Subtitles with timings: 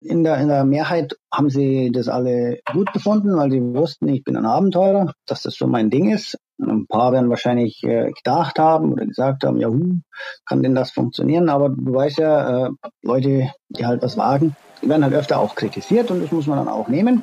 [0.00, 4.24] in der, in der Mehrheit haben sie das alle gut gefunden, weil sie wussten, ich
[4.24, 6.38] bin ein Abenteurer, dass das schon mein Ding ist.
[6.58, 10.00] Ein paar werden wahrscheinlich äh, gedacht haben oder gesagt haben, ja, hu,
[10.46, 11.48] kann denn das funktionieren?
[11.48, 12.70] Aber du weißt ja, äh,
[13.02, 16.58] Leute, die halt was wagen, die werden halt öfter auch kritisiert und das muss man
[16.58, 17.22] dann auch nehmen.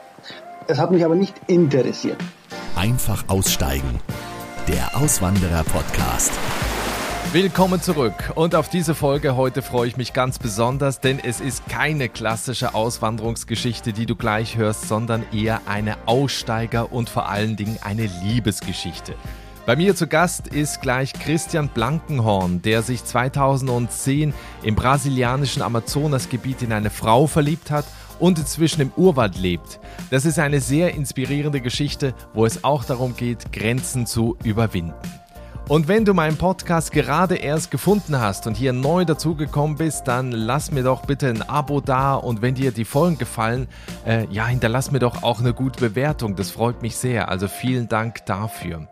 [0.68, 2.18] Das hat mich aber nicht interessiert.
[2.76, 4.00] Einfach aussteigen.
[4.68, 6.32] Der Auswanderer-Podcast.
[7.34, 11.68] Willkommen zurück und auf diese Folge heute freue ich mich ganz besonders, denn es ist
[11.68, 17.78] keine klassische Auswanderungsgeschichte, die du gleich hörst, sondern eher eine Aussteiger und vor allen Dingen
[17.84, 19.14] eine Liebesgeschichte.
[19.66, 24.34] Bei mir zu Gast ist gleich Christian Blankenhorn, der sich 2010
[24.64, 27.84] im brasilianischen Amazonasgebiet in eine Frau verliebt hat
[28.20, 29.82] und inzwischen im Urwald lebt.
[30.12, 34.94] Das ist eine sehr inspirierende Geschichte, wo es auch darum geht, Grenzen zu überwinden.
[35.68, 40.32] Und wenn du meinen Podcast gerade erst gefunden hast und hier neu dazugekommen bist, dann
[40.32, 43.68] lass mir doch bitte ein Abo da und wenn dir die Folgen gefallen,
[44.06, 46.38] äh, ja, hinterlass mir doch auch eine gute Bewertung.
[46.38, 47.28] Das freut mich sehr.
[47.28, 48.88] Also vielen Dank dafür.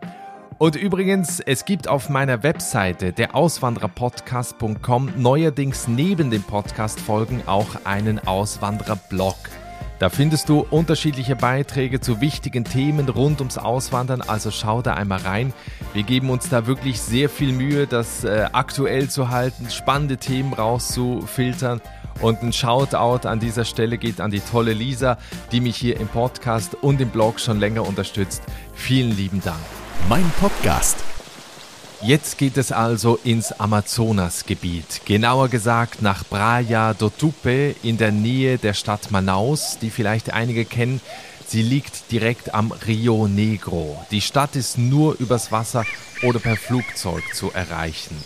[0.58, 8.18] Und übrigens, es gibt auf meiner Webseite der Auswandererpodcast.com neuerdings neben den Podcast-Folgen auch einen
[8.26, 9.36] Auswanderer-Blog.
[9.98, 15.20] Da findest du unterschiedliche Beiträge zu wichtigen Themen rund ums Auswandern, also schau da einmal
[15.20, 15.54] rein.
[15.94, 20.52] Wir geben uns da wirklich sehr viel Mühe, das äh, aktuell zu halten, spannende Themen
[20.52, 21.80] rauszufiltern.
[22.20, 25.18] Und ein Shoutout an dieser Stelle geht an die tolle Lisa,
[25.52, 28.42] die mich hier im Podcast und im Blog schon länger unterstützt.
[28.74, 29.58] Vielen lieben Dank.
[30.08, 30.96] Mein Podcast
[32.02, 38.58] Jetzt geht es also ins Amazonasgebiet, genauer gesagt nach Praia do Tupe in der Nähe
[38.58, 41.00] der Stadt Manaus, die vielleicht einige kennen.
[41.46, 44.04] Sie liegt direkt am Rio Negro.
[44.10, 45.84] Die Stadt ist nur übers Wasser
[46.22, 48.16] oder per Flugzeug zu erreichen.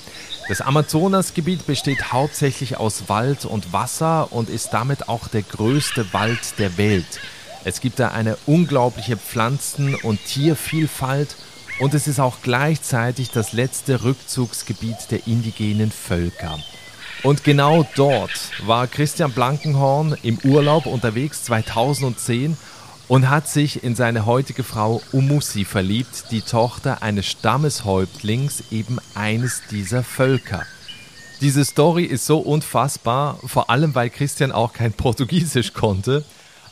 [0.49, 6.59] Das Amazonasgebiet besteht hauptsächlich aus Wald und Wasser und ist damit auch der größte Wald
[6.59, 7.21] der Welt.
[7.63, 11.37] Es gibt da eine unglaubliche Pflanzen- und Tiervielfalt
[11.81, 16.59] und es ist auch gleichzeitig das letzte Rückzugsgebiet der indigenen Völker.
[17.23, 22.57] Und genau dort war Christian Blankenhorn im Urlaub unterwegs 2010
[23.09, 29.63] und hat sich in seine heutige Frau Umusi verliebt, die Tochter eines Stammeshäuptlings eben eines
[29.71, 30.63] dieser Völker.
[31.41, 36.25] Diese Story ist so unfassbar, vor allem weil Christian auch kein Portugiesisch konnte.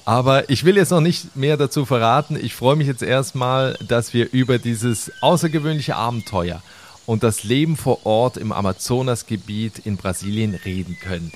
[0.08, 2.38] Aber ich will jetzt noch nicht mehr dazu verraten.
[2.40, 6.62] Ich freue mich jetzt erstmal, dass wir über dieses außergewöhnliche Abenteuer
[7.04, 11.30] und das Leben vor Ort im Amazonasgebiet in Brasilien reden können.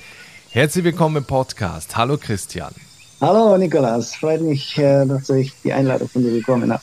[0.49, 1.95] Herzlich willkommen im Podcast.
[1.95, 2.73] Hallo Christian.
[3.21, 6.81] Hallo Nikolas, freut mich, äh, dass ich die Einladung von dir bekommen habe.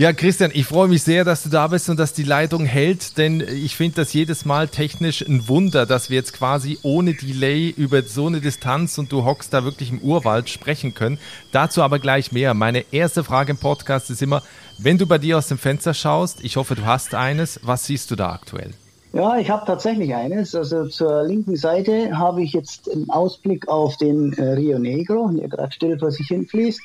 [0.00, 3.18] Ja, Christian, ich freue mich sehr, dass du da bist und dass die Leitung hält,
[3.18, 7.68] denn ich finde das jedes Mal technisch ein Wunder, dass wir jetzt quasi ohne Delay
[7.68, 11.18] über so eine Distanz und du hockst da wirklich im Urwald sprechen können.
[11.52, 12.54] Dazu aber gleich mehr.
[12.54, 14.42] Meine erste Frage im Podcast ist immer,
[14.78, 18.10] wenn du bei dir aus dem Fenster schaust, ich hoffe, du hast eines, was siehst
[18.10, 18.72] du da aktuell?
[19.12, 20.54] Ja, ich habe tatsächlich eines.
[20.54, 25.48] Also zur linken Seite habe ich jetzt einen Ausblick auf den äh, Rio Negro, der
[25.48, 26.80] gerade still vor sich hinfließt.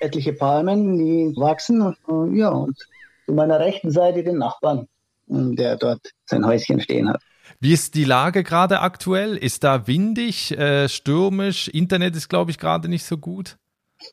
[0.00, 1.94] Etliche Palmen, die wachsen.
[2.08, 2.76] Äh, ja, und
[3.26, 4.88] zu meiner rechten Seite den Nachbarn,
[5.30, 7.22] äh, der dort sein Häuschen stehen hat.
[7.60, 9.36] Wie ist die Lage gerade aktuell?
[9.36, 11.68] Ist da windig, äh, stürmisch?
[11.68, 13.58] Internet ist, glaube ich, gerade nicht so gut.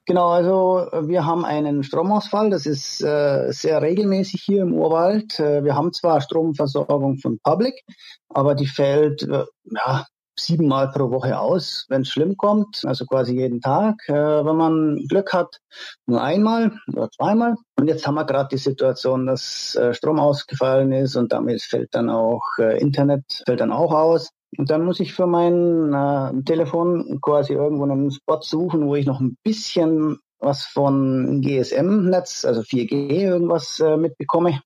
[0.05, 5.39] Genau, also wir haben einen Stromausfall, das ist äh, sehr regelmäßig hier im Urwald.
[5.39, 7.83] Äh, wir haben zwar Stromversorgung von Public,
[8.29, 10.05] aber die fällt äh, ja,
[10.37, 13.95] siebenmal pro Woche aus, wenn es schlimm kommt, also quasi jeden Tag.
[14.07, 15.59] Äh, wenn man Glück hat,
[16.05, 17.55] nur einmal oder zweimal.
[17.77, 21.93] Und jetzt haben wir gerade die Situation, dass äh, Strom ausgefallen ist und damit fällt
[21.95, 24.31] dann auch äh, Internet fällt dann auch aus.
[24.57, 29.05] Und dann muss ich für mein äh, Telefon quasi irgendwo einen Spot suchen, wo ich
[29.05, 34.61] noch ein bisschen was von GSM-Netz, also 4G irgendwas äh, mitbekomme.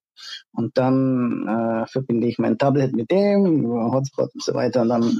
[0.54, 4.82] Und dann äh, verbinde ich mein Tablet mit dem, über Hotspot und so weiter.
[4.82, 5.20] Und dann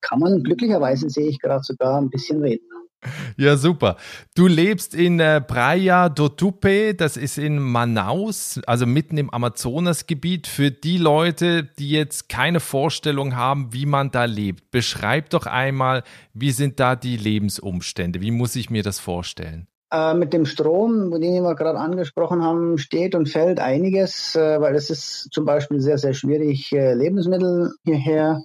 [0.00, 2.66] kann man glücklicherweise, sehe ich gerade sogar, ein bisschen reden.
[3.36, 3.96] Ja, super.
[4.34, 10.46] Du lebst in äh, Praia do Tupe, das ist in Manaus, also mitten im Amazonasgebiet.
[10.46, 16.04] Für die Leute, die jetzt keine Vorstellung haben, wie man da lebt, beschreib doch einmal,
[16.34, 18.20] wie sind da die Lebensumstände?
[18.20, 19.66] Wie muss ich mir das vorstellen?
[19.92, 24.74] Äh, mit dem Strom, den wir gerade angesprochen haben, steht und fällt einiges, äh, weil
[24.74, 28.42] es ist zum Beispiel sehr, sehr schwierig, äh, Lebensmittel hierher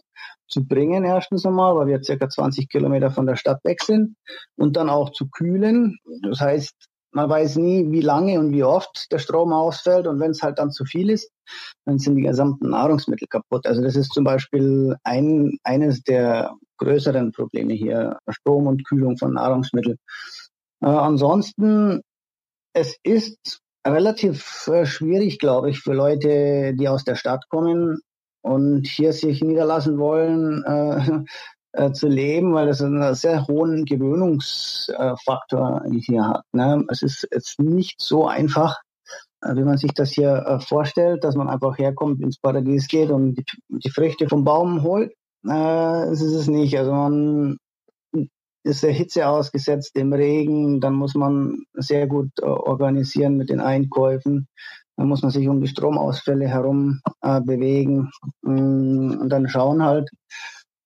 [0.47, 4.15] zu bringen, erstens einmal, weil wir circa 20 Kilometer von der Stadt weg sind
[4.55, 5.97] und dann auch zu kühlen.
[6.23, 6.73] Das heißt,
[7.11, 10.59] man weiß nie, wie lange und wie oft der Strom ausfällt und wenn es halt
[10.59, 11.31] dann zu viel ist,
[11.85, 13.65] dann sind die gesamten Nahrungsmittel kaputt.
[13.65, 19.33] Also das ist zum Beispiel ein, eines der größeren Probleme hier, Strom und Kühlung von
[19.33, 19.97] Nahrungsmitteln.
[20.81, 22.01] Äh, ansonsten,
[22.73, 27.99] es ist relativ äh, schwierig, glaube ich, für Leute, die aus der Stadt kommen
[28.47, 31.23] und hier sich niederlassen wollen, äh,
[31.73, 36.43] äh, zu leben, weil es einen sehr hohen Gewöhnungsfaktor hier hat.
[36.53, 36.85] Ne?
[36.89, 38.79] Es ist jetzt nicht so einfach,
[39.41, 43.09] äh, wie man sich das hier äh, vorstellt, dass man einfach herkommt, ins Paradies geht
[43.11, 45.11] und die, die Früchte vom Baum holt.
[45.43, 46.77] Äh, das ist es nicht.
[46.77, 47.57] Also man
[48.63, 53.61] ist der Hitze ausgesetzt, dem Regen, dann muss man sehr gut äh, organisieren mit den
[53.61, 54.47] Einkäufen.
[54.97, 58.09] Dann muss man sich um die Stromausfälle herum äh, bewegen
[58.41, 60.09] mm, und dann schauen halt,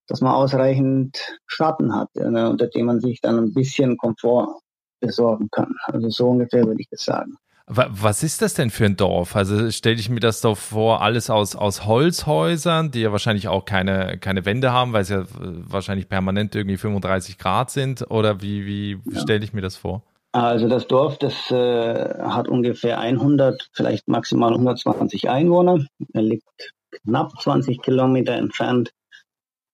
[0.06, 4.60] dass man ausreichend Schatten hat, äh, unter dem man sich dann ein bisschen Komfort
[5.00, 5.74] besorgen kann.
[5.84, 7.36] Also so ungefähr würde ich das sagen.
[7.66, 9.34] Was ist das denn für ein Dorf?
[9.34, 13.64] Also stelle ich mir das doch vor, alles aus, aus Holzhäusern, die ja wahrscheinlich auch
[13.64, 18.10] keine, keine Wände haben, weil es ja wahrscheinlich permanent irgendwie 35 Grad sind.
[18.10, 19.20] Oder wie, wie ja.
[19.20, 20.02] stelle ich mir das vor?
[20.32, 25.84] Also das Dorf, das äh, hat ungefähr 100, vielleicht maximal 120 Einwohner.
[26.14, 26.72] Er liegt
[27.04, 28.92] knapp 20 Kilometer entfernt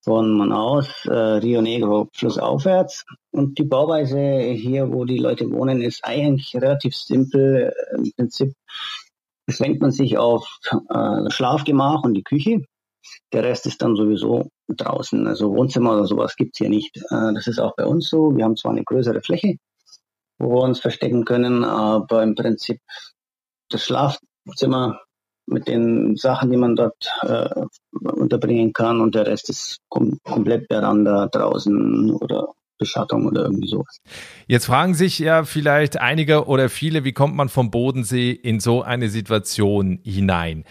[0.02, 3.05] von Manaus, äh, Rio Negro flussaufwärts.
[3.31, 7.72] Und die Bauweise hier, wo die Leute wohnen, ist eigentlich relativ simpel.
[7.96, 8.52] Im Prinzip
[9.46, 12.64] beschränkt man sich auf äh, das Schlafgemach und die Küche.
[13.32, 15.26] Der Rest ist dann sowieso draußen.
[15.28, 16.96] Also Wohnzimmer oder sowas gibt's hier nicht.
[16.96, 18.37] Äh, das ist auch bei uns so.
[18.37, 19.56] Wir haben zwar eine größere Fläche,
[20.38, 22.81] wo wir uns verstecken können, aber im Prinzip
[23.70, 25.00] das Schlafzimmer
[25.46, 27.49] mit den Sachen, die man dort äh,
[27.93, 32.49] unterbringen kann und der Rest ist kom komplett Veranda draußen oder
[32.79, 33.99] Beschattung oder irgendwie sowas.
[34.46, 38.82] Jetzt fragen sich ja vielleicht einige oder viele, wie kommt man vom Bodensee in so
[38.82, 40.64] eine Situation hinein?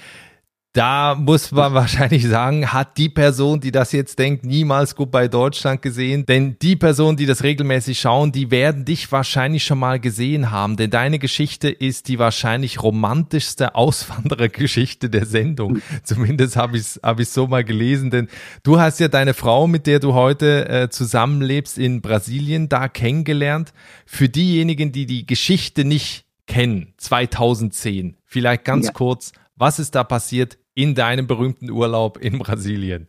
[0.77, 5.27] Da muss man wahrscheinlich sagen, hat die Person, die das jetzt denkt, niemals gut bei
[5.27, 6.27] Deutschland gesehen.
[6.27, 10.77] Denn die Personen, die das regelmäßig schauen, die werden dich wahrscheinlich schon mal gesehen haben.
[10.77, 15.81] Denn deine Geschichte ist die wahrscheinlich romantischste Auswanderergeschichte der Sendung.
[16.03, 18.11] Zumindest habe ich es hab ich so mal gelesen.
[18.11, 18.27] Denn
[18.61, 23.73] du hast ja deine Frau, mit der du heute äh, zusammenlebst, in Brasilien da kennengelernt.
[24.05, 28.93] Für diejenigen, die die Geschichte nicht kennen, 2010, vielleicht ganz ja.
[28.93, 30.59] kurz, was ist da passiert?
[30.77, 33.07] In deinem berühmten Urlaub in Brasilien?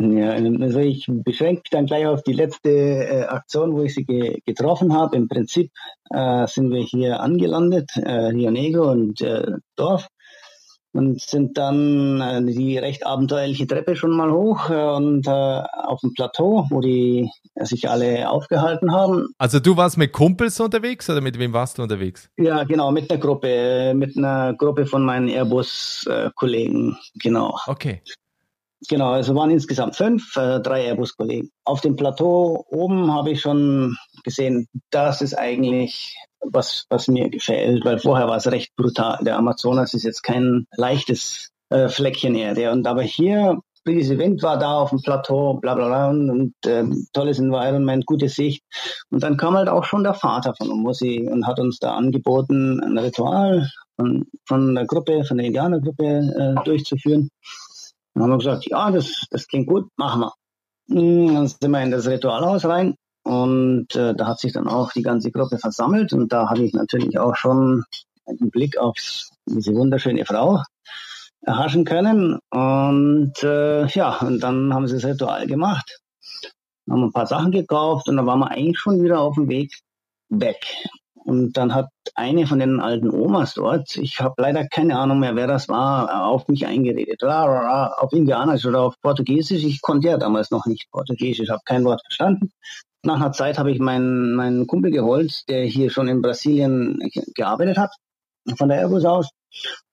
[0.00, 4.04] Ja, also ich beschränke mich dann gleich auf die letzte äh, Aktion, wo ich sie
[4.04, 5.16] ge getroffen habe.
[5.16, 5.72] Im Prinzip
[6.10, 10.06] äh, sind wir hier angelandet, äh, Rio Negro und äh, Dorf
[10.98, 16.00] und sind dann äh, die recht abenteuerliche Treppe schon mal hoch äh, und äh, auf
[16.00, 19.28] dem Plateau, wo die äh, sich alle aufgehalten haben.
[19.38, 22.28] Also du warst mit Kumpels unterwegs oder mit wem warst du unterwegs?
[22.36, 27.56] Ja, genau, mit einer Gruppe, äh, mit einer Gruppe von meinen Airbus-Kollegen, genau.
[27.68, 28.02] Okay.
[28.88, 31.50] Genau, also waren insgesamt fünf, äh, drei Airbus-Kollegen.
[31.64, 37.84] Auf dem Plateau oben habe ich schon gesehen, das ist eigentlich was, was mir gefällt,
[37.84, 39.18] weil vorher war es recht brutal.
[39.22, 42.70] Der Amazonas ist jetzt kein leichtes äh, Fleckchen Erde.
[42.70, 46.66] Und aber hier, diese Wind war da auf dem Plateau, bla bla bla und, und
[46.66, 48.62] äh, tolles Environment, gute Sicht.
[49.10, 52.80] Und dann kam halt auch schon der Vater von Umusi und hat uns da angeboten,
[52.80, 57.30] ein Ritual von, von der Gruppe, von der Indianergruppe äh, durchzuführen.
[58.14, 60.32] Dann haben wir gesagt, ja, das, das klingt gut, machen wir.
[60.90, 62.94] Hm, dann sind wir in das Ritualhaus rein
[63.28, 66.72] und äh, da hat sich dann auch die ganze Gruppe versammelt und da hatte ich
[66.72, 67.84] natürlich auch schon
[68.24, 68.96] einen Blick auf
[69.44, 70.62] diese wunderschöne Frau
[71.42, 72.38] erhaschen können.
[72.48, 76.00] Und äh, ja, und dann haben sie das Ritual gemacht,
[76.88, 79.74] haben ein paar Sachen gekauft und dann waren wir eigentlich schon wieder auf dem Weg
[80.30, 80.64] weg.
[81.14, 85.36] Und dann hat eine von den alten Omas dort, ich habe leider keine Ahnung mehr,
[85.36, 87.22] wer das war, auf mich eingeredet.
[87.22, 89.64] Auf Indianisch oder auf Portugiesisch.
[89.64, 92.52] Ich konnte ja damals noch nicht Portugiesisch, habe kein Wort verstanden.
[93.04, 96.98] Nach einer Zeit habe ich meinen, meinen Kumpel geholt, der hier schon in Brasilien
[97.34, 97.92] gearbeitet hat,
[98.56, 99.30] von der Airbus aus.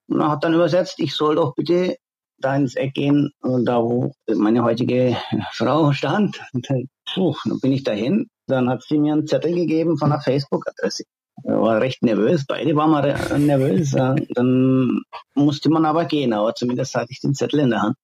[0.07, 1.97] Und er hat dann übersetzt, ich soll doch bitte
[2.39, 5.15] da ins Eck gehen, da wo meine heutige
[5.53, 6.41] Frau stand.
[6.53, 6.67] Und,
[7.13, 8.27] puh, dann bin ich dahin.
[8.47, 11.03] Dann hat sie mir einen Zettel gegeben von einer Facebook-Adresse.
[11.43, 13.91] War recht nervös, beide waren wir nervös.
[13.91, 15.01] Dann
[15.35, 17.97] musste man aber gehen, aber zumindest hatte ich den Zettel in der Hand.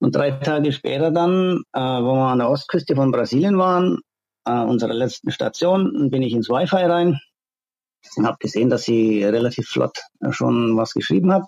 [0.00, 4.00] Und drei Tage später dann, äh, wo wir an der Ostküste von Brasilien waren,
[4.46, 7.20] äh, unserer letzten Station, bin ich ins Wi-Fi rein
[8.16, 9.98] und habe gesehen, dass sie relativ flott
[10.30, 11.44] schon was geschrieben hat.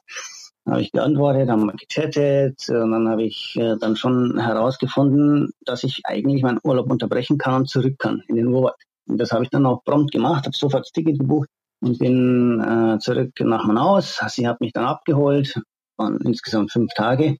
[0.66, 5.84] Habe ich geantwortet, haben wir gechattet und dann habe ich äh, dann schon herausgefunden, dass
[5.84, 8.74] ich eigentlich meinen Urlaub unterbrechen kann und zurück kann in den Urwald.
[9.06, 11.48] Und das habe ich dann auch prompt gemacht, habe sofort das Ticket gebucht
[11.80, 14.20] und bin äh, zurück nach Manaus.
[14.28, 15.60] Sie hat mich dann abgeholt,
[15.96, 17.36] waren insgesamt fünf Tage.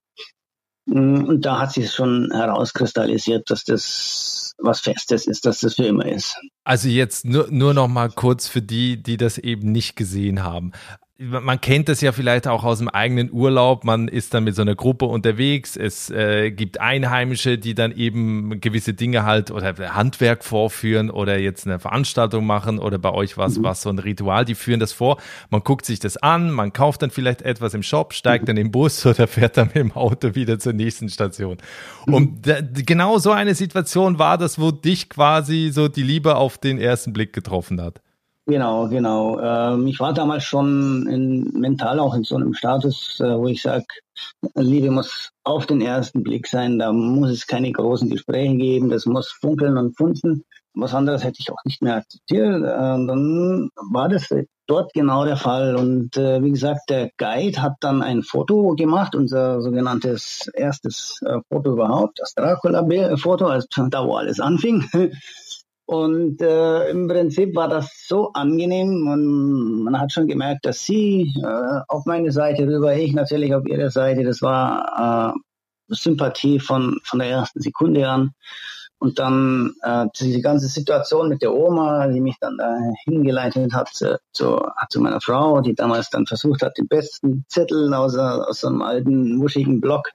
[0.87, 5.85] Mm, und da hat sich schon herauskristallisiert, dass das was Festes ist, dass das für
[5.85, 6.35] immer ist.
[6.63, 10.71] Also jetzt nur, nur noch mal kurz für die, die das eben nicht gesehen haben
[11.19, 13.83] man kennt das ja vielleicht auch aus dem eigenen Urlaub.
[13.83, 15.75] Man ist dann mit so einer Gruppe unterwegs.
[15.75, 21.65] Es äh, gibt Einheimische, die dann eben gewisse Dinge halt oder Handwerk vorführen oder jetzt
[21.65, 23.63] eine Veranstaltung machen oder bei euch was, mhm.
[23.63, 24.45] was so ein Ritual.
[24.45, 25.17] Die führen das vor.
[25.49, 28.47] Man guckt sich das an, man kauft dann vielleicht etwas im Shop, steigt mhm.
[28.47, 31.57] dann im Bus oder fährt dann mit dem Auto wieder zur nächsten Station.
[32.05, 32.13] Mhm.
[32.13, 36.59] Und da, genau so eine Situation war das, wo dich quasi so die Liebe auf
[36.59, 38.01] den ersten Blick getroffen hat.
[38.49, 39.39] Genau, genau.
[39.41, 43.61] Ähm, ich war damals schon in, mental auch in so einem Status, äh, wo ich
[43.61, 43.83] sage,
[44.55, 49.05] Liebe muss auf den ersten Blick sein, da muss es keine großen Gespräche geben, das
[49.05, 50.45] muss funkeln und funzen.
[50.73, 52.63] Was anderes hätte ich auch nicht mehr akzeptiert.
[52.63, 54.29] Äh, dann war das
[54.65, 55.75] dort genau der Fall.
[55.75, 61.39] Und äh, wie gesagt, der Guide hat dann ein Foto gemacht, unser sogenanntes erstes äh,
[61.49, 64.85] Foto überhaupt, das Dracula-Foto, also da wo alles anfing.
[65.87, 71.33] Und äh, im Prinzip war das so angenehm und man hat schon gemerkt, dass sie
[71.41, 74.25] äh, auf meine Seite rüber, ich natürlich auf ihre Seite.
[74.25, 75.39] Das war äh,
[75.87, 78.31] Sympathie von, von der ersten Sekunde an.
[78.99, 83.87] Und dann äh, diese ganze Situation mit der Oma, die mich dann da hingeleitet hat
[83.87, 88.65] zu, zu, zu meiner Frau, die damals dann versucht hat, den besten Zettel aus, aus
[88.65, 90.09] einem alten, wuschigen Block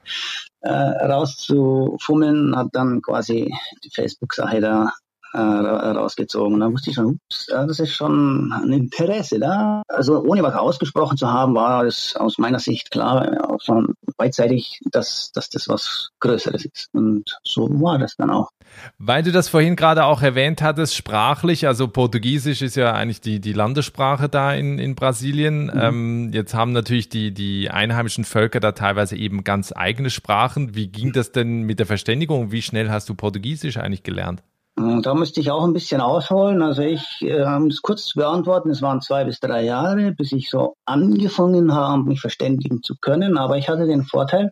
[0.61, 4.93] äh, rauszufummeln, hat dann quasi die Facebook-Sache da
[5.33, 6.55] äh, rausgezogen.
[6.55, 9.83] Und dann wusste ich schon, ups, das ist schon ein Interesse da.
[9.89, 14.81] Also ohne was ausgesprochen zu haben, war es aus meiner Sicht klar, auch schon beidseitig,
[14.91, 16.89] dass, dass das was Größeres ist.
[16.93, 18.51] Und so war das dann auch.
[18.99, 23.41] Weil du das vorhin gerade auch erwähnt hattest, sprachlich, also Portugiesisch ist ja eigentlich die,
[23.41, 25.65] die Landessprache da in, in Brasilien.
[25.65, 25.81] Mhm.
[25.81, 30.75] Ähm, jetzt haben natürlich die, die einheimischen Völker da teilweise eben ganz eigene Sprachen.
[30.75, 32.53] Wie ging das denn mit der Verständigung?
[32.53, 34.43] Wie schnell hast du Portugiesisch eigentlich gelernt?
[34.75, 36.63] Da müsste ich auch ein bisschen ausholen.
[36.63, 40.33] Also ich, äh, um es kurz zu beantworten, es waren zwei bis drei Jahre, bis
[40.33, 43.37] ich so angefangen habe, mich verständigen zu können.
[43.37, 44.51] Aber ich hatte den Vorteil,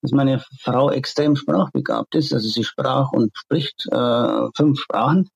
[0.00, 2.32] dass meine Frau extrem sprachbegabt ist.
[2.32, 5.28] Also sie sprach und spricht äh, fünf Sprachen.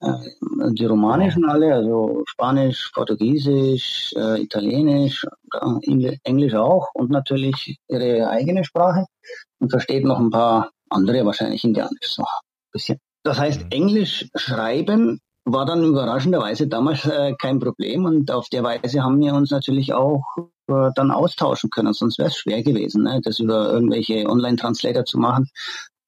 [0.00, 0.12] Äh,
[0.72, 5.26] die romanischen alle, also Spanisch, Portugiesisch, äh, Italienisch,
[6.22, 9.06] Englisch auch und natürlich ihre eigene Sprache
[9.58, 12.28] und versteht noch ein paar andere, wahrscheinlich Indianisch so ein
[12.72, 12.98] bisschen.
[13.28, 13.70] Das heißt, mhm.
[13.70, 19.34] Englisch schreiben war dann überraschenderweise damals äh, kein Problem und auf der Weise haben wir
[19.34, 20.24] uns natürlich auch
[20.68, 25.18] äh, dann austauschen können, sonst wäre es schwer gewesen, ne, das über irgendwelche Online-Translator zu
[25.18, 25.46] machen.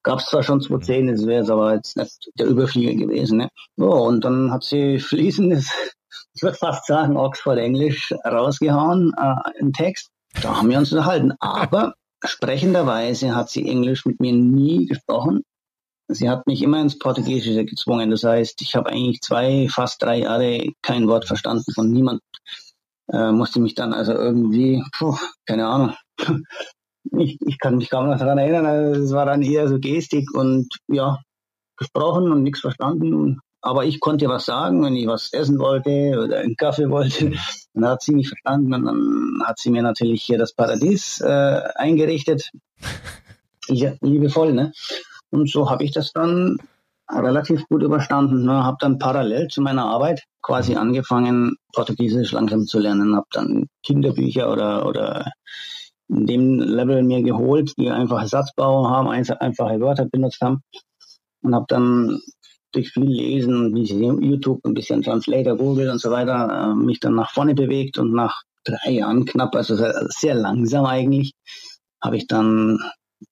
[0.02, 3.36] Gab es zwar schon 2010, das wäre es aber jetzt nicht der Überflieger gewesen.
[3.36, 3.48] Ne?
[3.76, 5.70] So, und dann hat sie fließendes,
[6.32, 10.08] ich würde fast sagen, Oxford Englisch rausgehauen, äh, im Text.
[10.40, 11.34] Da haben wir uns unterhalten.
[11.38, 11.92] Aber
[12.24, 15.42] sprechenderweise hat sie Englisch mit mir nie gesprochen.
[16.12, 18.10] Sie hat mich immer ins Portugiesische gezwungen.
[18.10, 22.20] Das heißt, ich habe eigentlich zwei, fast drei Jahre kein Wort verstanden von niemand.
[23.12, 25.94] Äh, musste mich dann also irgendwie, puh, keine Ahnung.
[27.18, 28.66] Ich, ich kann mich kaum noch daran erinnern.
[28.66, 31.18] Also es war dann eher so Gestik und ja,
[31.78, 33.40] gesprochen und nichts verstanden.
[33.62, 37.32] Aber ich konnte was sagen, wenn ich was essen wollte oder einen Kaffee wollte.
[37.74, 41.60] Dann hat sie mich verstanden und dann hat sie mir natürlich hier das Paradies äh,
[41.74, 42.50] eingerichtet.
[43.68, 44.72] Ja, liebevoll, ne?
[45.30, 46.58] Und so habe ich das dann
[47.08, 48.44] relativ gut überstanden.
[48.44, 48.64] Ne?
[48.64, 53.16] Habe dann parallel zu meiner Arbeit quasi angefangen, Portugiesisch langsam zu lernen.
[53.16, 55.32] Habe dann Kinderbücher oder, oder
[56.08, 60.62] in dem Level mir geholt, die einfach Satzbau haben, einfache Wörter benutzt haben.
[61.42, 62.20] Und habe dann
[62.72, 67.14] durch viel Lesen, wie YouTube, ein bisschen Translator, Google und so weiter, äh, mich dann
[67.14, 69.76] nach vorne bewegt und nach drei Jahren knapp, also
[70.08, 71.32] sehr langsam eigentlich,
[72.02, 72.78] habe ich dann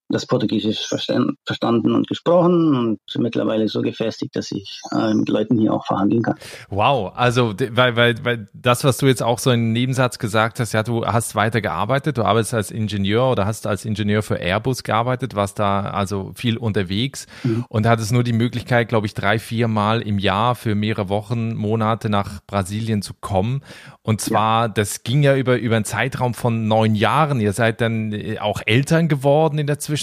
[0.09, 5.71] das Portugiesisch verstanden und gesprochen und mittlerweile so gefestigt, dass ich äh, mit Leuten hier
[5.71, 6.35] auch verhandeln kann.
[6.69, 10.73] Wow, also weil, weil, weil das, was du jetzt auch so im Nebensatz gesagt hast,
[10.73, 14.81] ja, du hast weiter gearbeitet, du arbeitest als Ingenieur oder hast als Ingenieur für Airbus
[14.81, 17.65] gearbeitet, warst da also viel unterwegs mhm.
[17.69, 21.55] und hattest nur die Möglichkeit, glaube ich, drei, vier Mal im Jahr für mehrere Wochen,
[21.55, 23.61] Monate nach Brasilien zu kommen.
[24.01, 24.67] Und zwar, ja.
[24.69, 27.39] das ging ja über, über einen Zeitraum von neun Jahren.
[27.39, 29.98] Ihr seid dann äh, auch Eltern geworden in der Zwischenzeit.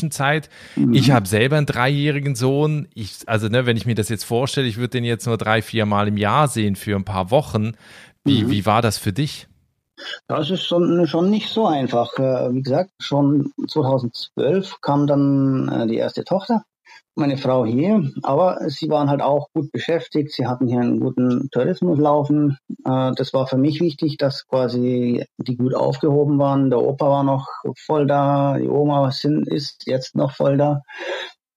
[0.77, 0.95] Mhm.
[0.95, 2.89] Ich habe selber einen dreijährigen Sohn.
[2.95, 5.63] Ich, also, ne, wenn ich mir das jetzt vorstelle, ich würde den jetzt nur drei,
[5.63, 7.73] vier Mal im Jahr sehen für ein paar Wochen.
[8.25, 8.51] Wie, mhm.
[8.51, 9.49] wie war das für dich?
[10.29, 12.19] Das ist schon, schon nicht so einfach.
[12.19, 16.65] Äh, wie gesagt, schon 2012 kam dann äh, die erste Tochter
[17.17, 20.33] meine Frau hier, aber sie waren halt auch gut beschäftigt.
[20.33, 22.59] Sie hatten hier einen guten Tourismus laufen.
[22.85, 26.71] Äh, das war für mich wichtig, dass quasi die gut aufgehoben waren.
[26.71, 30.83] Der Opa war noch voll da, die Oma sind, ist jetzt noch voll da.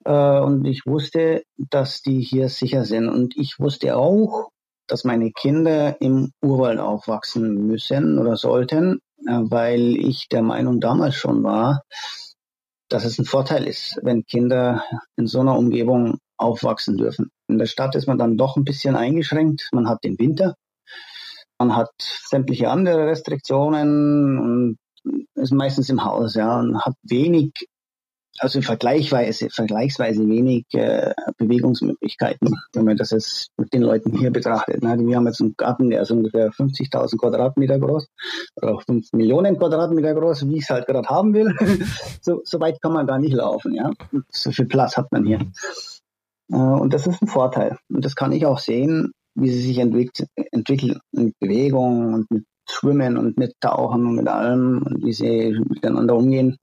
[0.05, 3.09] Äh, und ich wusste, dass die hier sicher sind.
[3.09, 4.49] Und ich wusste auch,
[4.87, 11.15] dass meine Kinder im Urwald aufwachsen müssen oder sollten, äh, weil ich der Meinung damals
[11.15, 11.83] schon war,
[12.89, 14.83] dass es ein Vorteil ist, wenn Kinder
[15.15, 17.31] in so einer Umgebung aufwachsen dürfen.
[17.47, 19.69] In der Stadt ist man dann doch ein bisschen eingeschränkt.
[19.71, 20.55] Man hat den Winter,
[21.59, 24.77] man hat sämtliche andere Restriktionen und
[25.35, 27.53] ist meistens im Haus, ja, und hat wenig
[28.39, 34.81] also vergleichsweise, vergleichsweise wenig äh, Bewegungsmöglichkeiten, wenn man das jetzt mit den Leuten hier betrachtet.
[34.81, 34.97] Ne?
[34.99, 38.07] Wir haben jetzt einen Garten, der ist ungefähr 50.000 Quadratmeter groß
[38.55, 41.53] oder auch 5 Millionen Quadratmeter groß, wie ich es halt gerade haben will.
[42.21, 43.73] so, so weit kann man gar nicht laufen.
[43.73, 43.91] Ja?
[44.29, 45.39] So viel Platz hat man hier.
[46.51, 47.77] Äh, und das ist ein Vorteil.
[47.89, 52.45] Und das kann ich auch sehen, wie sie sich entwickelt, entwickeln mit Bewegung und mit
[52.69, 56.57] Schwimmen und mit Tauchen und mit allem und wie sie miteinander umgehen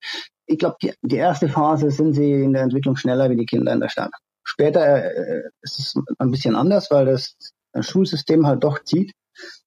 [0.46, 3.72] ich glaube, die, die, erste Phase sind sie in der Entwicklung schneller wie die Kinder
[3.72, 4.12] in der Stadt.
[4.44, 7.36] Später äh, ist es ein bisschen anders, weil das,
[7.78, 9.12] Schulsystem halt doch zieht.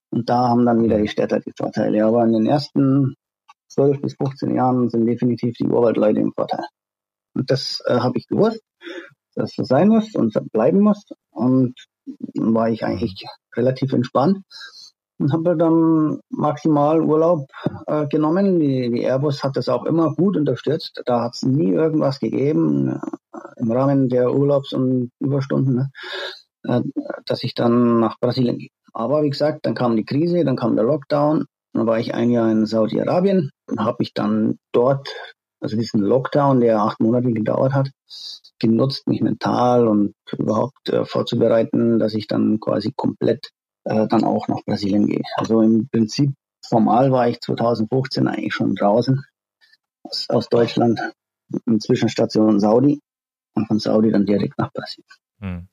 [0.10, 2.04] Und da haben dann wieder die Städter die Vorteile.
[2.06, 3.14] Aber in den ersten
[3.68, 6.66] 12 bis 15 Jahren sind definitiv die Urwaldleute im Vorteil.
[7.36, 8.62] Und das äh, habe ich gewusst,
[9.36, 11.06] dass das sein muss und bleiben muss.
[11.30, 11.76] Und
[12.34, 13.24] war ich eigentlich
[13.56, 14.40] relativ entspannt
[15.20, 17.48] und habe dann maximal Urlaub
[17.88, 18.60] äh, genommen.
[18.60, 21.02] Die, die, Airbus hat das auch immer gut unterstützt.
[21.06, 23.00] Da hat es nie irgendwas gegeben
[23.34, 25.92] äh, im Rahmen der Urlaubs- und Überstunden, ne,
[26.64, 26.82] äh,
[27.26, 28.70] dass ich dann nach Brasilien gehe.
[28.94, 31.46] Aber wie gesagt, dann kam die Krise, dann kam der Lockdown.
[31.74, 35.08] Dann war ich ein Jahr in Saudi-Arabien und habe ich dann dort,
[35.62, 37.92] also diesen Lockdown, der acht Monate gedauert hat,
[38.58, 43.52] genutzt, mich mental und überhaupt äh, vorzubereiten, dass ich dann quasi komplett
[43.86, 45.24] äh, dann auch nach Brasilien gehe.
[45.38, 46.34] Also im Prinzip
[46.66, 49.24] formal war ich 2015 eigentlich schon draußen
[50.04, 51.00] aus, aus Deutschland,
[51.66, 53.00] in Zwischenstation Saudi
[53.56, 55.10] und von Saudi dann direkt nach Brasilien.
[55.42, 55.68] Hm.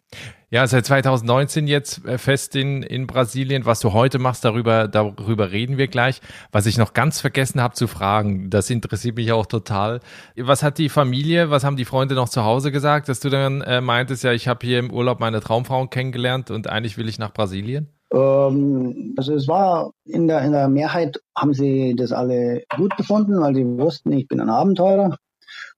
[0.48, 3.66] Ja, seit 2019 jetzt äh, fest in, in Brasilien.
[3.66, 6.20] Was du heute machst, darüber, darüber reden wir gleich.
[6.52, 10.00] Was ich noch ganz vergessen habe zu fragen, das interessiert mich auch total.
[10.36, 13.60] Was hat die Familie, was haben die Freunde noch zu Hause gesagt, dass du dann
[13.62, 17.18] äh, meintest, ja, ich habe hier im Urlaub meine Traumfrau kennengelernt und eigentlich will ich
[17.18, 17.88] nach Brasilien?
[18.12, 23.40] Ähm, also es war in der, in der Mehrheit haben sie das alle gut gefunden,
[23.40, 25.16] weil sie wussten, ich bin ein Abenteurer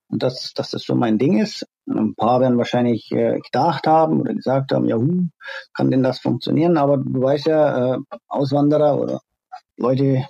[0.08, 1.66] und dass, dass das schon mein Ding ist.
[1.86, 5.28] Ein paar werden wahrscheinlich äh, gedacht haben oder gesagt haben, ja, hu,
[5.74, 6.76] kann denn das funktionieren?
[6.76, 9.20] Aber du weißt ja, äh, Auswanderer oder
[9.76, 10.26] Leute,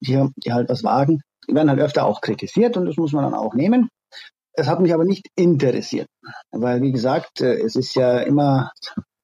[0.00, 3.34] die, die halt was wagen, werden halt öfter auch kritisiert und das muss man dann
[3.34, 3.88] auch nehmen.
[4.52, 6.08] Es hat mich aber nicht interessiert,
[6.52, 8.70] weil wie gesagt, äh, es ist ja immer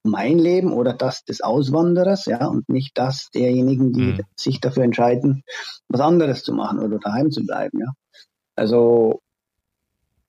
[0.03, 4.21] mein Leben oder das des Auswanderers, ja, und nicht das derjenigen, die mhm.
[4.35, 5.43] sich dafür entscheiden,
[5.89, 7.93] was anderes zu machen oder daheim zu bleiben, ja.
[8.57, 9.21] Also,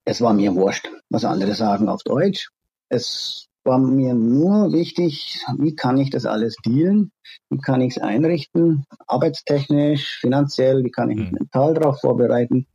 [0.05, 2.49] es war mir wurscht, was andere sagen auf Deutsch.
[2.89, 7.11] Es war mir nur wichtig, wie kann ich das alles dealen?
[7.49, 8.85] Wie kann ich es einrichten?
[9.07, 11.37] Arbeitstechnisch, finanziell, wie kann ich mich mhm.
[11.39, 12.67] mental darauf vorbereiten?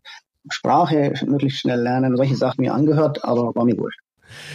[0.49, 4.01] Sprache möglichst schnell lernen, solche Sachen mir angehört, aber war mir wurscht.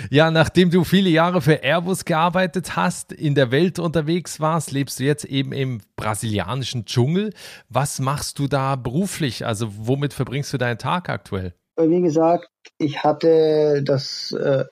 [0.10, 5.00] Ja, nachdem du viele Jahre für Airbus gearbeitet hast, in der Welt unterwegs warst, lebst
[5.00, 7.34] du jetzt eben im brasilianischen Dschungel.
[7.70, 9.46] Was machst du da beruflich?
[9.46, 11.54] Also womit verbringst du deinen Tag aktuell?
[11.78, 14.66] Wie gesagt, ich hatte das äh,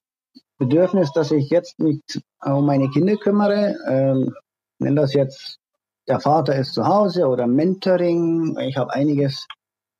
[0.58, 2.02] Bedürfnis, dass ich jetzt mich
[2.44, 3.76] um meine Kinder kümmere.
[3.88, 4.36] Ähm,
[4.80, 5.58] wenn das jetzt
[6.08, 9.48] der Vater ist zu Hause oder Mentoring, ich habe einiges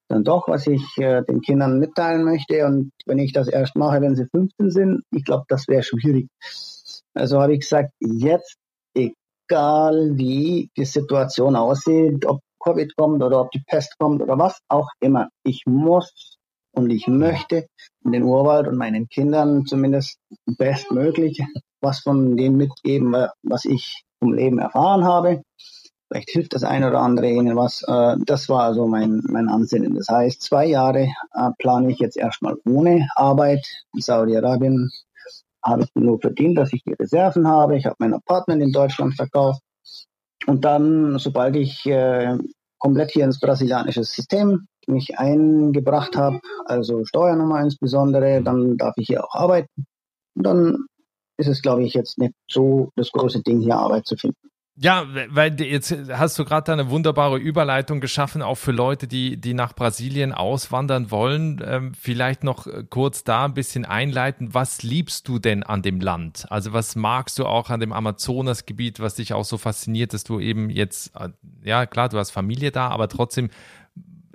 [0.10, 2.66] dann doch, was ich äh, den Kindern mitteilen möchte.
[2.66, 6.28] Und wenn ich das erst mache, wenn sie 15 sind, ich glaube, das wäre schwierig.
[7.14, 8.58] Also habe ich gesagt, jetzt,
[8.96, 14.60] egal wie die Situation aussieht, ob Covid kommt oder ob die Pest kommt oder was
[14.68, 16.38] auch immer, ich muss
[16.76, 17.68] und ich möchte
[18.04, 21.42] den Urwald und meinen Kindern zumindest bestmöglich
[21.82, 25.44] was von dem mitgeben, was ich vom Leben erfahren habe.
[26.10, 27.84] Vielleicht hilft das eine oder andere Ihnen was.
[27.84, 29.96] Äh, das war also mein, mein Ansinnen.
[29.96, 33.66] Das heißt, zwei Jahre äh, plane ich jetzt erstmal ohne Arbeit.
[33.94, 34.90] In Saudi-Arabien
[35.64, 37.78] habe ich nur verdient, dass ich die Reserven habe.
[37.78, 39.62] Ich habe mein Apartment in Deutschland verkauft.
[40.48, 42.38] Und dann, sobald ich äh,
[42.80, 49.24] komplett hier ins brasilianische System mich eingebracht habe, also Steuernummer insbesondere, dann darf ich hier
[49.24, 49.86] auch arbeiten.
[50.36, 50.86] Und dann
[51.38, 54.50] ist es, glaube ich, jetzt nicht so das große Ding, hier Arbeit zu finden.
[54.82, 59.54] Ja, weil jetzt hast du gerade eine wunderbare Überleitung geschaffen, auch für Leute, die, die
[59.54, 61.62] nach Brasilien auswandern wollen.
[61.66, 64.54] Ähm, vielleicht noch äh, kurz da ein bisschen einleiten.
[64.54, 66.46] Was liebst du denn an dem Land?
[66.50, 70.40] Also was magst du auch an dem Amazonasgebiet, was dich auch so fasziniert, dass du
[70.40, 71.28] eben jetzt, äh,
[71.62, 73.50] ja klar, du hast Familie da, aber trotzdem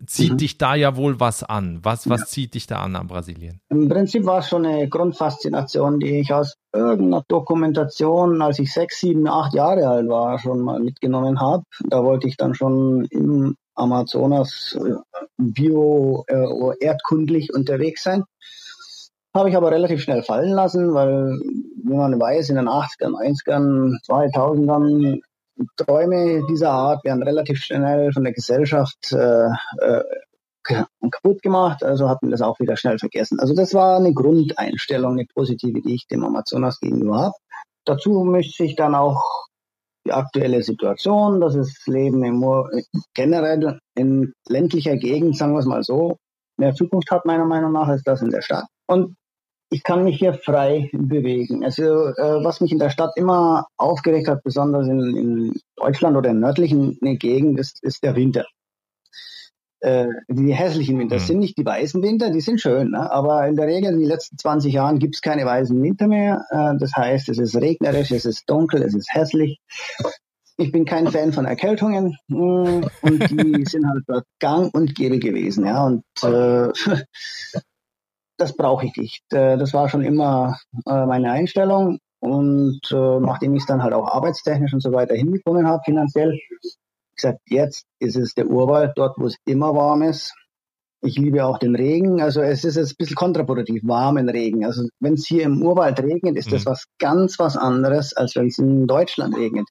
[0.07, 0.39] zieht mhm.
[0.39, 1.81] dich da ja wohl was an.
[1.83, 2.27] Was, was ja.
[2.27, 3.63] zieht dich da an an Brasilien?
[3.71, 9.01] Im Prinzip war es schon eine Grundfaszination, die ich aus irgendeiner Dokumentation, als ich sechs,
[9.01, 11.65] sieben, acht Jahre alt war, schon mal mitgenommen habe.
[11.89, 14.95] Da wollte ich dann schon im Amazonas äh,
[15.37, 18.25] bio äh, erdkundlich unterwegs sein.
[19.35, 21.41] Habe ich aber relativ schnell fallen lassen, weil,
[21.83, 25.21] wie man weiß, in den 80ern, 90ern, 2000ern
[25.77, 30.03] Träume dieser Art werden relativ schnell von der Gesellschaft äh, äh,
[30.65, 33.39] kaputt gemacht, also hat man das auch wieder schnell vergessen.
[33.41, 37.35] Also das war eine Grundeinstellung, eine positive, die ich dem Amazonas gegenüber habe.
[37.85, 39.23] Dazu mischt sich dann auch
[40.07, 42.45] die aktuelle Situation, dass das Leben im,
[43.15, 46.17] generell in ländlicher Gegend, sagen wir es mal so,
[46.57, 48.67] mehr Zukunft hat meiner Meinung nach als das in der Stadt.
[48.87, 49.17] Und
[49.71, 51.65] ich kann mich hier frei bewegen.
[51.65, 56.31] Also äh, was mich in der Stadt immer aufgeregt hat, besonders in, in Deutschland oder
[56.31, 58.45] in nördlichen Gegend, ist, ist der Winter.
[59.85, 61.17] Äh, die hässlichen Winter.
[61.17, 61.27] Das mhm.
[61.27, 63.13] sind nicht die weißen Winter, die sind schön, ne?
[63.13, 66.47] aber in der Regel in den letzten 20 Jahren gibt es keine weißen Winter mehr.
[66.49, 69.61] Äh, das heißt, es ist regnerisch, es ist dunkel, es ist hässlich.
[70.57, 75.19] Ich bin kein Fan von Erkältungen mh, mm, und die sind halt gang und gäbe
[75.19, 75.67] gewesen.
[75.67, 75.85] Ja?
[75.85, 76.73] Und äh,
[78.39, 79.31] das brauche ich nicht.
[79.35, 81.99] Äh, das war schon immer meine Einstellung.
[82.21, 86.41] Und äh, nachdem ich es dann halt auch arbeitstechnisch und so weiter hinbekommen habe, finanziell,
[87.17, 90.35] gesagt, jetzt ist es der Urwald, dort, wo es immer warm ist.
[91.03, 92.23] Ich liebe auch den Regen.
[92.23, 94.65] Also es ist jetzt ein bisschen kontraproduktiv, warmen Regen.
[94.65, 96.53] Also wenn es hier im Urwald regnet, ist mhm.
[96.53, 99.69] das was ganz was anderes, als wenn es in Deutschland regnet.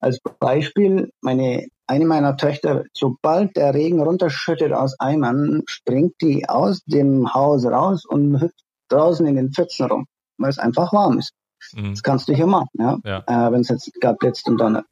[0.00, 6.82] Als Beispiel, meine, eine meiner Töchter, sobald der Regen runterschüttet aus Eimern, springt die aus
[6.86, 10.06] dem Haus raus und hüpft draußen in den Pfützen rum,
[10.38, 11.32] weil es einfach warm ist.
[11.72, 11.90] Mhm.
[11.90, 12.98] Das kannst du hier machen, ja.
[13.04, 13.24] ja.
[13.26, 14.86] Äh, wenn es jetzt gab und donnert.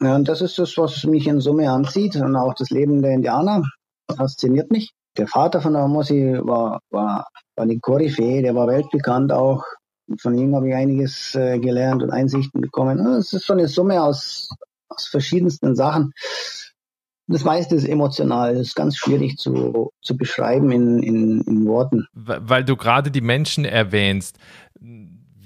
[0.00, 3.12] Ja, und das ist das, was mich in Summe anzieht und auch das Leben der
[3.12, 3.62] Indianer
[4.14, 4.92] fasziniert mich.
[5.16, 9.64] Der Vater von der Mossi war, war, war die Koryphäe, der war weltbekannt auch
[10.18, 12.98] von ihm habe ich einiges äh, gelernt und Einsichten bekommen.
[13.06, 14.50] Es ist so eine Summe aus,
[14.88, 16.12] aus verschiedensten Sachen.
[17.28, 22.06] Das meiste ist emotional, das ist ganz schwierig zu, zu beschreiben in, in, in Worten.
[22.12, 24.38] Weil du gerade die Menschen erwähnst.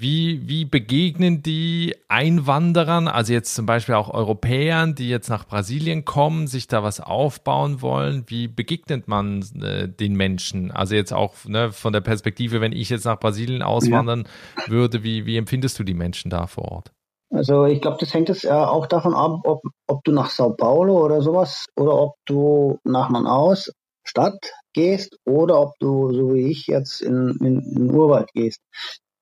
[0.01, 6.07] Wie, wie begegnen die Einwanderern, also jetzt zum Beispiel auch Europäern, die jetzt nach Brasilien
[6.07, 8.25] kommen, sich da was aufbauen wollen?
[8.27, 10.71] Wie begegnet man äh, den Menschen?
[10.71, 14.73] Also jetzt auch ne, von der Perspektive, wenn ich jetzt nach Brasilien auswandern ja.
[14.73, 16.93] würde, wie, wie empfindest du die Menschen da vor Ort?
[17.31, 21.05] Also ich glaube, das hängt jetzt auch davon ab, ob, ob du nach Sao Paulo
[21.05, 23.71] oder sowas oder ob du nach Manaus
[24.05, 28.63] Stadt gehst oder ob du, so wie ich, jetzt in, in, in den Urwald gehst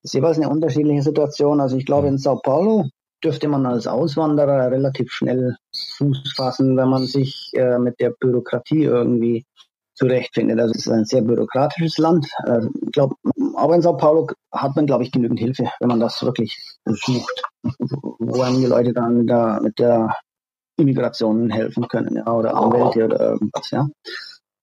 [0.09, 1.61] ist jeweils eine unterschiedliche Situation.
[1.61, 2.87] Also ich glaube, in Sao Paulo
[3.23, 5.57] dürfte man als Auswanderer relativ schnell
[5.97, 9.44] Fuß fassen, wenn man sich äh, mit der Bürokratie irgendwie
[9.94, 10.61] zurechtfindet.
[10.61, 12.27] Also es ist ein sehr bürokratisches Land.
[12.47, 13.16] Äh, ich glaube,
[13.55, 17.42] aber in Sao Paulo hat man, glaube ich, genügend Hilfe, wenn man das wirklich sucht,
[18.18, 20.16] wo einem die Leute dann mit der, mit der
[20.79, 23.88] Immigration helfen können, ja, oder Anwälte oder irgendwas, ja.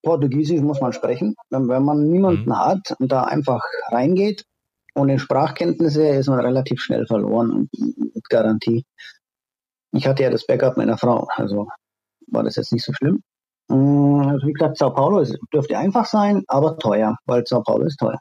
[0.02, 1.36] Portugiesisch muss man sprechen.
[1.50, 2.58] Wenn, wenn man niemanden mhm.
[2.58, 4.46] hat und da einfach reingeht
[4.96, 7.70] ohne Sprachkenntnisse ist man relativ schnell verloren
[8.14, 8.86] mit Garantie.
[9.92, 11.68] Ich hatte ja das Backup meiner Frau, also
[12.28, 13.22] war das jetzt nicht so schlimm.
[13.68, 17.86] Mm, also wie gesagt, Sao Paulo ist, dürfte einfach sein, aber teuer, weil Sao Paulo
[17.86, 18.20] ist teuer.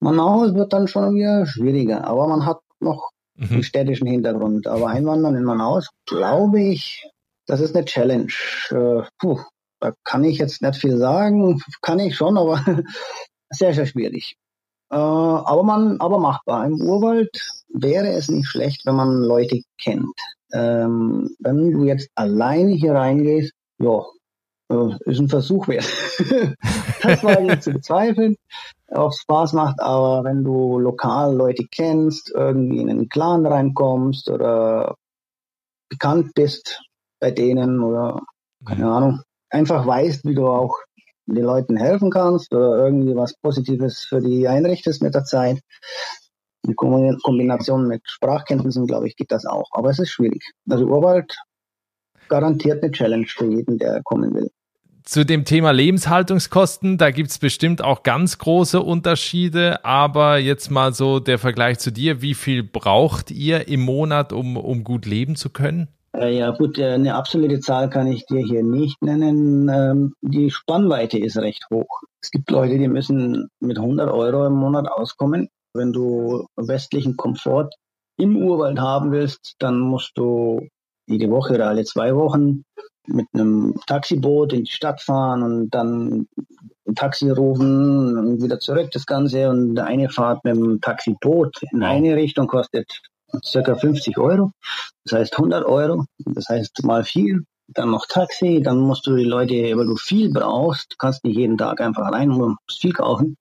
[0.00, 3.48] Manaus wird dann schon wieder schwieriger, aber man hat noch mhm.
[3.50, 4.66] einen städtischen Hintergrund.
[4.66, 7.08] Aber Einwandern in Manaus, glaube ich,
[7.46, 8.32] das ist eine Challenge.
[8.70, 9.40] Äh, puh,
[9.80, 12.64] da kann ich jetzt nicht viel sagen, kann ich schon, aber
[13.50, 14.36] sehr, sehr schwierig.
[14.92, 16.66] Äh, aber man, aber machbar.
[16.66, 17.30] Im Urwald
[17.72, 20.14] wäre es nicht schlecht, wenn man Leute kennt.
[20.52, 24.02] Ähm, wenn du jetzt alleine hier reingehst, ja,
[24.68, 25.90] äh, ist ein Versuch wert.
[27.02, 28.36] das war jetzt zu bezweifeln,
[28.88, 34.28] ob es Spaß macht, aber wenn du lokal Leute kennst, irgendwie in einen Clan reinkommst
[34.28, 34.96] oder
[35.88, 36.82] bekannt bist
[37.18, 38.20] bei denen oder
[38.66, 38.92] keine mhm.
[38.92, 40.76] Ahnung, einfach weißt, wie du auch
[41.26, 45.60] den Leuten helfen kannst oder irgendwie was Positives für die einrichtest mit der Zeit.
[46.64, 49.68] In Kombination mit Sprachkenntnissen, glaube ich, geht das auch.
[49.72, 50.42] Aber es ist schwierig.
[50.68, 51.36] Also Urwald
[52.28, 54.50] garantiert eine Challenge für jeden, der kommen will.
[55.04, 60.94] Zu dem Thema Lebenshaltungskosten, da gibt es bestimmt auch ganz große Unterschiede, aber jetzt mal
[60.94, 65.34] so der Vergleich zu dir, wie viel braucht ihr im Monat, um, um gut leben
[65.34, 65.88] zu können?
[66.14, 69.68] Äh, ja gut, äh, eine absolute Zahl kann ich dir hier nicht nennen.
[69.68, 72.02] Ähm, die Spannweite ist recht hoch.
[72.20, 75.48] Es gibt Leute, die müssen mit 100 Euro im Monat auskommen.
[75.74, 77.70] Wenn du westlichen Komfort
[78.18, 80.68] im Urwald haben willst, dann musst du
[81.06, 82.62] jede Woche oder alle zwei Wochen
[83.06, 86.28] mit einem Taxiboot in die Stadt fahren und dann
[86.86, 89.48] ein Taxi rufen und wieder zurück das Ganze.
[89.48, 93.00] Und eine Fahrt mit dem Taxiboot in eine Richtung kostet
[93.44, 94.52] circa 50 Euro.
[95.04, 96.04] Das heißt 100 Euro.
[96.18, 97.44] Das heißt mal viel.
[97.68, 98.60] Dann noch Taxi.
[98.62, 102.30] Dann musst du die Leute, weil du viel brauchst, kannst nicht jeden Tag einfach rein
[102.30, 103.36] und musst viel kaufen.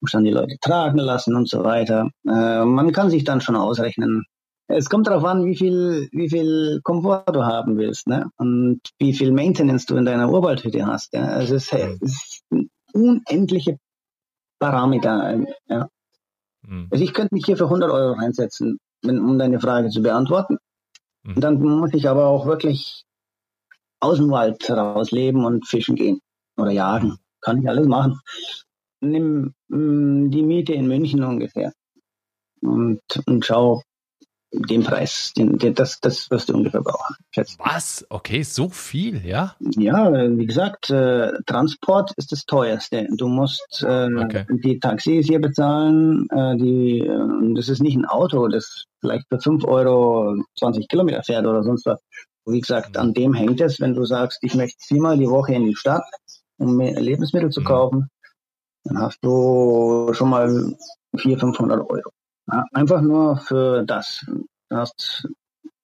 [0.00, 2.10] Musst dann die Leute tragen lassen und so weiter.
[2.26, 4.24] Äh, man kann sich dann schon ausrechnen,
[4.68, 8.30] es kommt darauf an, wie viel, wie viel Komfort du haben willst, ne?
[8.36, 11.14] Und wie viel Maintenance du in deiner Urwaldhütte hast.
[11.14, 11.26] Ja?
[11.26, 11.98] Also es, mhm.
[12.00, 12.42] ist
[12.92, 13.78] unendliche
[14.58, 15.44] Parameter.
[15.68, 15.88] Ja?
[16.62, 16.88] Mhm.
[16.90, 18.78] Also ich könnte mich hier für 100 Euro reinsetzen,
[19.10, 20.58] um deine Frage zu beantworten.
[21.22, 21.40] Mhm.
[21.40, 23.04] Dann muss ich aber auch wirklich
[24.00, 26.20] aus dem Wald rausleben und fischen gehen
[26.56, 27.08] oder jagen.
[27.08, 27.18] Mhm.
[27.40, 28.20] Kann ich alles machen.
[29.00, 31.72] Nimm mh, die Miete in München ungefähr
[32.62, 33.82] und, und schau,
[34.52, 37.16] den Preis, den, den, das, das wirst du ungefähr brauchen.
[37.30, 37.56] Schätze.
[37.58, 38.06] Was?
[38.08, 39.54] Okay, so viel, ja?
[39.76, 43.08] Ja, wie gesagt, äh, Transport ist das teuerste.
[43.16, 44.46] Du musst äh, okay.
[44.48, 49.40] die Taxis hier bezahlen, äh, die, äh, das ist nicht ein Auto, das vielleicht für
[49.40, 52.00] 5 Euro 20 Kilometer fährt oder sonst was.
[52.46, 53.00] Wie gesagt, mhm.
[53.00, 56.04] an dem hängt es, wenn du sagst, ich möchte viermal die Woche in die Stadt,
[56.58, 57.64] um mehr Lebensmittel zu mhm.
[57.64, 58.10] kaufen,
[58.84, 60.48] dann hast du schon mal
[61.16, 62.10] 400, 500 Euro.
[62.46, 64.24] Einfach nur für das.
[64.68, 65.28] Du hast,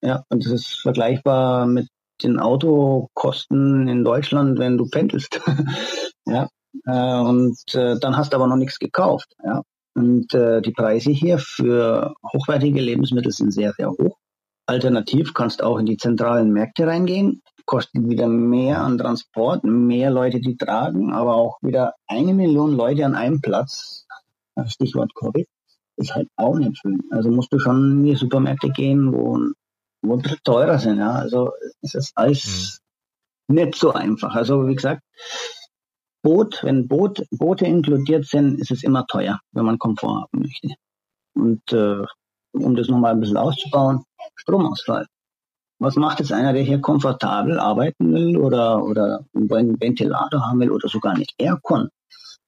[0.01, 1.89] ja, und das ist vergleichbar mit
[2.23, 5.41] den Autokosten in Deutschland, wenn du pendelst.
[6.27, 6.49] ja,
[6.87, 9.35] äh, und äh, dann hast du aber noch nichts gekauft.
[9.45, 9.63] Ja.
[9.95, 14.17] Und äh, die Preise hier für hochwertige Lebensmittel sind sehr, sehr hoch.
[14.67, 20.11] Alternativ kannst du auch in die zentralen Märkte reingehen, kostet wieder mehr an Transport, mehr
[20.11, 24.07] Leute, die tragen, aber auch wieder eine Million Leute an einem Platz.
[24.67, 25.47] Stichwort Covid
[26.03, 27.01] ist halt auch nicht schön.
[27.11, 29.39] Also musst du schon in die Supermärkte gehen, wo,
[30.03, 30.99] wo ein bisschen teurer sind.
[30.99, 31.13] Ja?
[31.13, 32.81] Also es ist alles
[33.49, 33.57] mhm.
[33.57, 34.35] nicht so einfach.
[34.35, 35.03] Also wie gesagt,
[36.23, 40.69] Boot, wenn Boot, Boote inkludiert sind, ist es immer teuer, wenn man Komfort haben möchte.
[41.35, 42.05] Und äh,
[42.53, 44.05] um das nochmal ein bisschen auszubauen,
[44.37, 45.07] Stromausfall.
[45.81, 50.71] Was macht jetzt einer, der hier komfortabel arbeiten will oder, oder einen Ventilator haben will
[50.71, 51.89] oder sogar eine Aircon?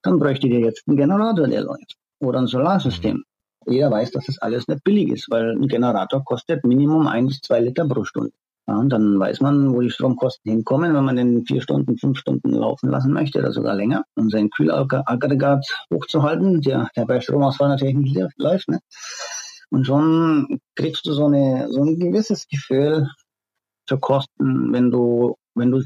[0.02, 1.96] Dann bräuchte der jetzt einen Generator, der läuft.
[2.20, 3.24] Oder ein Solarsystem
[3.66, 7.40] jeder weiß, dass das alles nicht billig ist, weil ein Generator kostet Minimum ein bis
[7.40, 8.32] zwei Liter pro Stunde.
[8.66, 12.18] Ja, und dann weiß man, wo die Stromkosten hinkommen, wenn man den vier Stunden, fünf
[12.18, 17.68] Stunden laufen lassen möchte oder sogar länger, um sein Kühlaggregat hochzuhalten, der, der bei Stromausfall
[17.68, 18.68] natürlich nicht läuft.
[18.68, 18.80] Ne?
[19.70, 23.10] Und schon kriegst du so, eine, so ein gewisses Gefühl
[23.86, 25.82] für Kosten, wenn du, wenn du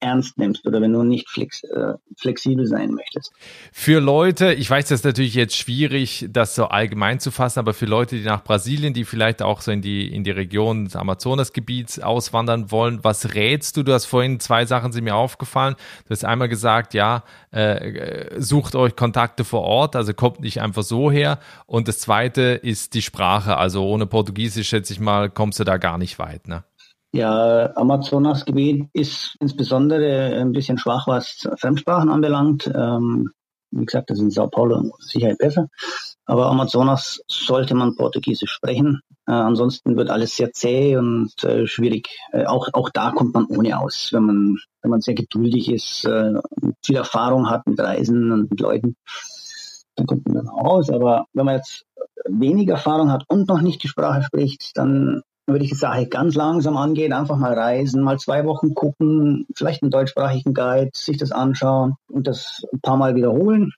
[0.00, 3.32] ernst nimmst oder wenn du nicht flex, äh, flexibel sein möchtest.
[3.72, 7.74] Für Leute, ich weiß, das ist natürlich jetzt schwierig, das so allgemein zu fassen, aber
[7.74, 10.96] für Leute, die nach Brasilien, die vielleicht auch so in die, in die Region des
[10.96, 13.82] Amazonasgebiets auswandern wollen, was rätst du?
[13.82, 15.74] Du hast vorhin zwei Sachen sind mir aufgefallen.
[16.06, 20.82] Du hast einmal gesagt, ja, äh, sucht euch Kontakte vor Ort, also kommt nicht einfach
[20.82, 21.40] so her.
[21.66, 23.56] Und das zweite ist die Sprache.
[23.56, 26.64] Also ohne Portugiesisch, schätze ich mal, kommst du da gar nicht weit, ne?
[27.12, 32.66] Ja, Amazonasgebiet ist insbesondere ein bisschen schwach, was Fremdsprachen anbelangt.
[32.66, 33.30] Ähm,
[33.70, 35.68] wie gesagt, das ist in Sao Paulo sicher besser.
[36.26, 39.00] Aber Amazonas sollte man Portugiesisch sprechen.
[39.26, 42.10] Äh, ansonsten wird alles sehr zäh und äh, schwierig.
[42.32, 46.04] Äh, auch, auch da kommt man ohne aus, wenn man, wenn man sehr geduldig ist,
[46.04, 46.34] äh,
[46.84, 48.96] viel Erfahrung hat mit Reisen und mit Leuten.
[49.96, 50.90] Dann kommt man dann aus.
[50.90, 51.86] Aber wenn man jetzt
[52.28, 56.34] wenig Erfahrung hat und noch nicht die Sprache spricht, dann würde ich die Sache ganz
[56.34, 61.32] langsam angehen, einfach mal reisen, mal zwei Wochen gucken, vielleicht einen deutschsprachigen Guide, sich das
[61.32, 63.72] anschauen und das ein paar Mal wiederholen.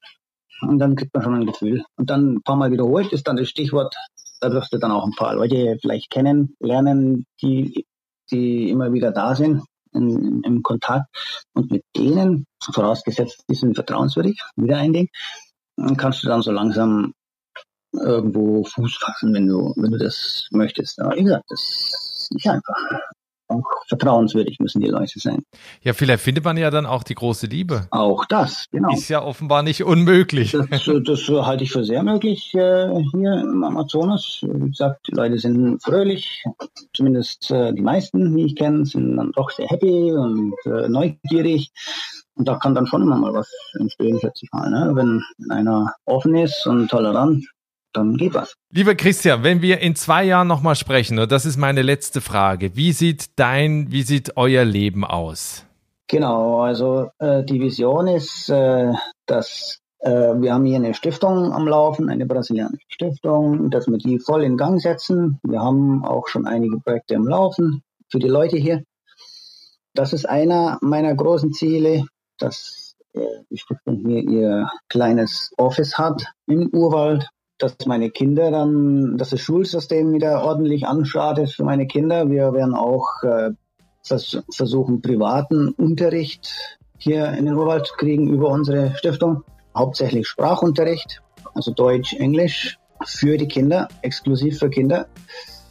[0.63, 1.85] Und dann kriegt man schon ein Gefühl.
[1.97, 3.95] Und dann ein paar Mal wiederholt ist dann das Stichwort,
[4.41, 7.87] da wirst du dann auch ein paar Leute vielleicht kennenlernen, die,
[8.31, 11.07] die immer wieder da sind in, im Kontakt.
[11.55, 15.09] Und mit denen, vorausgesetzt, die sind vertrauenswürdig, wieder ein Ding,
[15.77, 17.15] dann kannst du dann so langsam
[17.93, 21.01] irgendwo Fuß fassen, wenn du, wenn du das möchtest.
[21.01, 22.77] Aber wie gesagt, das ist nicht einfach.
[23.49, 25.43] Auch vertrauenswürdig müssen die Leute sein.
[25.83, 27.89] Ja, vielleicht findet man ja dann auch die große Liebe.
[27.91, 28.93] Auch das, genau.
[28.93, 30.53] Ist ja offenbar nicht unmöglich.
[30.53, 34.39] Das, das halte ich für sehr möglich äh, hier im Amazonas.
[34.43, 36.45] Wie gesagt, die Leute sind fröhlich,
[36.95, 41.73] zumindest äh, die meisten, die ich kenne, sind dann doch sehr happy und äh, neugierig.
[42.37, 44.71] Und da kann dann schon immer mal was entstehen, schätze ich mal.
[44.71, 44.93] Ne?
[44.95, 47.45] Wenn einer offen ist und tolerant,
[47.93, 48.55] dann geht was.
[48.71, 52.77] Lieber Christian, wenn wir in zwei Jahren nochmal sprechen, und das ist meine letzte Frage,
[52.77, 55.65] wie sieht dein, wie sieht euer Leben aus?
[56.09, 58.93] Genau, also äh, die Vision ist, äh,
[59.27, 64.19] dass äh, wir haben hier eine Stiftung am Laufen, eine brasilianische Stiftung, dass wir die
[64.19, 65.39] voll in Gang setzen.
[65.43, 68.83] Wir haben auch schon einige Projekte am Laufen für die Leute hier.
[69.95, 72.05] Das ist einer meiner großen Ziele,
[72.39, 77.29] dass äh, die Stiftung hier ihr kleines Office hat im Urwald,
[77.63, 82.31] dass meine Kinder dann, dass das Schulsystem wieder ordentlich anstartet für meine Kinder.
[82.31, 83.51] Wir werden auch äh,
[84.03, 89.45] versuchen, privaten Unterricht hier in den Urwald zu kriegen über unsere Stiftung.
[89.77, 91.23] Hauptsächlich Sprachunterricht,
[91.55, 95.07] also Deutsch, Englisch für die Kinder, exklusiv für Kinder.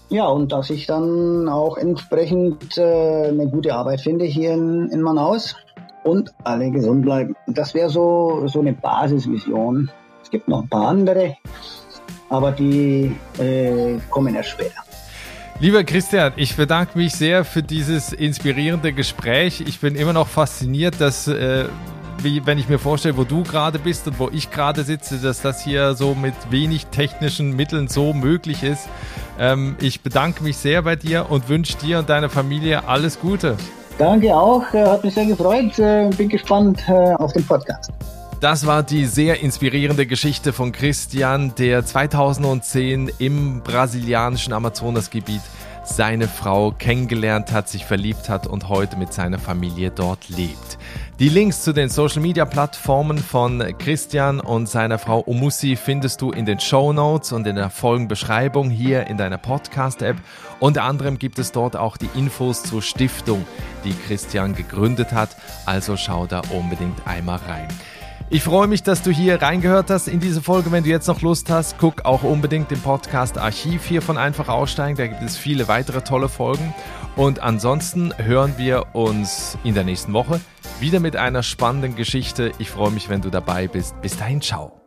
[0.10, 5.02] Ja, und dass ich dann auch entsprechend äh, eine gute Arbeit finde hier in, in
[5.02, 5.56] Manaus
[6.04, 7.36] und alle gesund bleiben.
[7.46, 9.92] Das wäre so, so eine Basisvision.
[10.24, 11.38] Es gibt noch ein paar andere,
[12.30, 14.82] aber die äh, kommen erst später.
[15.62, 19.62] Lieber Christian, ich bedanke mich sehr für dieses inspirierende Gespräch.
[19.68, 21.66] Ich bin immer noch fasziniert, dass, äh,
[22.24, 25.42] wie, wenn ich mir vorstelle, wo du gerade bist und wo ich gerade sitze, dass
[25.42, 28.88] das hier so mit wenig technischen Mitteln so möglich ist.
[29.38, 33.58] Ähm, ich bedanke mich sehr bei dir und wünsche dir und deiner Familie alles Gute.
[33.98, 35.78] Danke auch, äh, hat mich sehr gefreut.
[35.78, 37.92] Äh, bin gespannt äh, auf den Podcast.
[38.40, 45.42] Das war die sehr inspirierende Geschichte von Christian, der 2010 im brasilianischen Amazonasgebiet
[45.84, 50.78] seine Frau kennengelernt hat, sich verliebt hat und heute mit seiner Familie dort lebt.
[51.20, 56.32] Die Links zu den Social Media Plattformen von Christian und seiner Frau Omussi findest du
[56.32, 60.16] in den Show Notes und in der Folgenbeschreibung hier in deiner Podcast App.
[60.62, 63.46] Unter anderem gibt es dort auch die Infos zur Stiftung,
[63.84, 65.36] die Christian gegründet hat.
[65.66, 67.68] Also schau da unbedingt einmal rein.
[68.32, 70.72] Ich freue mich, dass du hier reingehört hast in diese Folge.
[70.72, 74.50] Wenn du jetzt noch Lust hast, guck auch unbedingt im Podcast Archiv hier von Einfach
[74.50, 74.96] Aussteigen.
[74.96, 76.76] Da gibt es viele weitere tolle Folgen.
[77.16, 80.40] Und ansonsten hören wir uns in der nächsten Woche
[80.80, 82.52] wieder mit einer spannenden Geschichte.
[82.60, 84.00] Ich freue mich, wenn du dabei bist.
[84.02, 84.79] Bis dahin, ciao.